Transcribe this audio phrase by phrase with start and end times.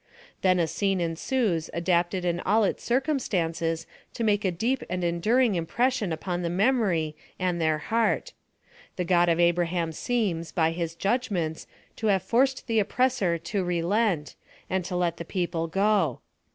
[0.41, 3.85] Then a scene ensues adapted in all its• ircumstances
[4.15, 8.33] to make a deep and enduring im pression upon their memory and their heart.—
[8.95, 11.67] The God of Abraham seems, by his judgments,
[11.97, 14.33] to have forced the oppressor lO relent,
[14.71, 16.21] and to let the people go.